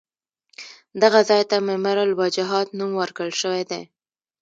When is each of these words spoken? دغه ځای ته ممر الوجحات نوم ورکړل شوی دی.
دغه 1.01 1.19
ځای 1.29 1.43
ته 1.49 1.55
ممر 1.67 1.97
الوجحات 2.05 2.67
نوم 2.79 2.91
ورکړل 3.01 3.31
شوی 3.41 3.63
دی. 3.71 3.81